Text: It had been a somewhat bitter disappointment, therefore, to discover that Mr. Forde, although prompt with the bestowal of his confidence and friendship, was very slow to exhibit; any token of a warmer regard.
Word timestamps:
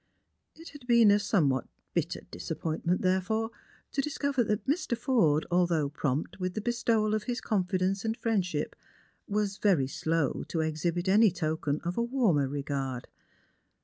It 0.55 0.69
had 0.69 0.87
been 0.87 1.11
a 1.11 1.19
somewhat 1.19 1.67
bitter 1.93 2.21
disappointment, 2.31 3.03
therefore, 3.03 3.51
to 3.91 4.01
discover 4.01 4.43
that 4.43 4.65
Mr. 4.65 4.97
Forde, 4.97 5.45
although 5.51 5.89
prompt 5.89 6.39
with 6.39 6.55
the 6.55 6.59
bestowal 6.61 7.13
of 7.13 7.25
his 7.25 7.39
confidence 7.39 8.03
and 8.03 8.17
friendship, 8.17 8.75
was 9.27 9.59
very 9.59 9.85
slow 9.87 10.43
to 10.47 10.61
exhibit; 10.61 11.07
any 11.07 11.29
token 11.29 11.81
of 11.81 11.99
a 11.99 12.01
warmer 12.03 12.47
regard. 12.49 13.09